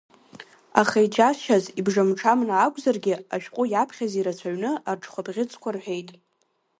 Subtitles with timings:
[0.81, 6.09] Аха иџьасшьаз, ибжамҽамны акәзаргьы, ашәҟәы иаԥхьаз ирацәаҩны арҽхәаԥхьыӡқәа рҳәеит.